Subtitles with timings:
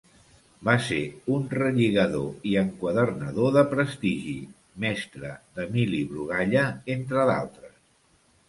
[0.67, 0.95] Va ser
[1.33, 4.35] un relligador i enquadernador de prestigi,
[4.87, 6.65] mestre d'Emili Brugalla,
[6.97, 7.79] entre d'altres.